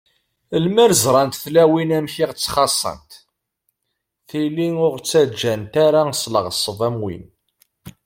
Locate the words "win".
7.03-7.25